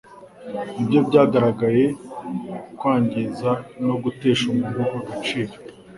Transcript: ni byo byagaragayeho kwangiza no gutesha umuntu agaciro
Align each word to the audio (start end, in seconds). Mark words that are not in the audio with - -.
ni 0.75 0.79
byo 0.87 0.99
byagaragayeho 1.09 1.93
kwangiza 2.77 3.51
no 3.85 3.95
gutesha 4.03 4.45
umuntu 4.53 4.83
agaciro 4.99 5.53